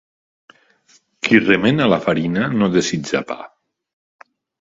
[1.27, 3.37] Qui remena la farina no desitja pa.